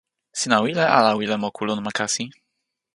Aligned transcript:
sina 0.39 0.57
wile 0.63 0.83
ala 0.97 1.11
wile 1.19 1.35
moku 1.43 1.61
lon 1.67 1.79
ma 1.83 1.91
kasi? 1.97 2.23